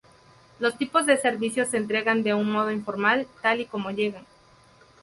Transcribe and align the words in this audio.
Los 0.57 0.79
tipos 0.79 1.05
de 1.05 1.15
servicio 1.15 1.63
se 1.63 1.77
entregan 1.77 2.23
de 2.23 2.33
un 2.33 2.49
modo 2.51 2.71
informal 2.71 3.27
tal 3.43 3.59
y 3.61 3.65
como 3.67 3.91
llegan. 3.91 4.25